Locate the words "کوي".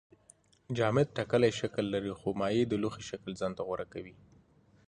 3.93-4.13